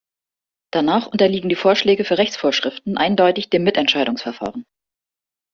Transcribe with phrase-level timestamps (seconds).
[0.71, 4.65] Danach unterliegen die Vorschläge für Rechtsvorschriften eindeutig dem Mitentscheidungsverfahren.